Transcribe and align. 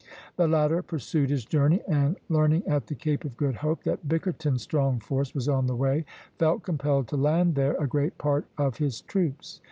The 0.35 0.47
latter 0.47 0.81
pursued 0.81 1.29
his 1.29 1.45
journey, 1.45 1.83
and 1.87 2.15
learning 2.27 2.63
at 2.65 2.87
the 2.87 2.95
Cape 2.95 3.23
of 3.23 3.37
Good 3.37 3.57
Hope 3.57 3.83
that 3.83 4.07
Bickerton's 4.09 4.63
strong 4.63 4.99
force 4.99 5.35
was 5.35 5.47
on 5.47 5.67
the 5.67 5.75
way, 5.75 6.05
felt 6.39 6.63
compelled 6.63 7.07
to 7.09 7.17
land 7.17 7.53
there 7.53 7.75
a 7.75 7.85
great 7.85 8.17
part 8.17 8.45
of 8.57 8.77
his 8.77 9.01
troops. 9.01 9.59